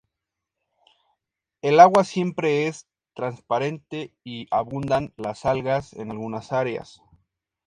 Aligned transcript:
El 1.61 1.79
agua 1.79 2.03
siempre 2.05 2.65
es 2.67 2.87
transparente 3.13 4.15
y 4.23 4.47
abundan 4.49 5.13
las 5.15 5.45
algas 5.45 5.93
en 5.93 6.09
algunas 6.09 6.51
áreas. 6.53 7.03